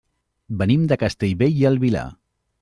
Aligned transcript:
Venim 0.61 0.87
de 0.93 0.97
Castellbell 1.03 1.61
i 1.61 1.69
el 1.73 1.79
Vilar. 1.87 2.09